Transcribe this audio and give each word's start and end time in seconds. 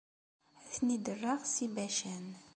Ad 0.63 0.67
ten-id-rreɣ 0.73 1.41
si 1.53 1.65
Bacan. 1.75 2.27